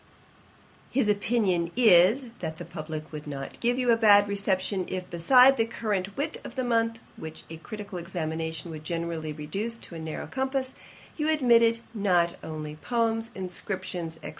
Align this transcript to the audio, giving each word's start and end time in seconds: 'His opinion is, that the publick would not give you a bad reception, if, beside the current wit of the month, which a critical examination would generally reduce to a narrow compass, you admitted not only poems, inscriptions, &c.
'His 0.89 1.07
opinion 1.07 1.69
is, 1.75 2.25
that 2.39 2.55
the 2.55 2.65
publick 2.65 3.11
would 3.11 3.27
not 3.27 3.59
give 3.59 3.77
you 3.77 3.91
a 3.91 3.95
bad 3.95 4.27
reception, 4.27 4.85
if, 4.87 5.07
beside 5.11 5.57
the 5.57 5.65
current 5.67 6.17
wit 6.17 6.41
of 6.43 6.55
the 6.55 6.63
month, 6.63 6.97
which 7.17 7.43
a 7.51 7.57
critical 7.57 7.99
examination 7.99 8.71
would 8.71 8.83
generally 8.83 9.31
reduce 9.31 9.77
to 9.77 9.93
a 9.93 9.99
narrow 9.99 10.25
compass, 10.25 10.73
you 11.17 11.29
admitted 11.29 11.81
not 11.93 12.35
only 12.43 12.77
poems, 12.77 13.29
inscriptions, 13.35 14.17
&c. 14.23 14.29